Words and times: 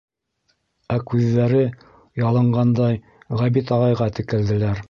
Ә 0.95 0.97
күҙҙәре, 1.11 1.61
ялынғандай, 2.23 2.99
Ғәбит 3.43 3.75
ағайға 3.79 4.13
текәлделәр. 4.21 4.77